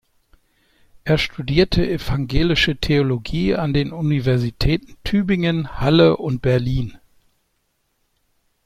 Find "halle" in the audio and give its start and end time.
5.79-6.17